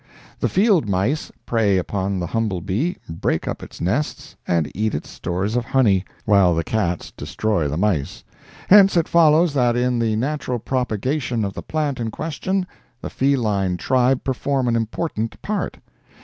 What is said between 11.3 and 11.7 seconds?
of the